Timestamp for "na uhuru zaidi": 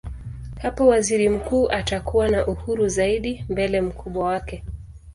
2.29-3.45